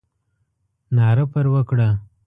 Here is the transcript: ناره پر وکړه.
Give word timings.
ناره 0.95 1.25
پر 1.31 1.45
وکړه. 1.53 1.89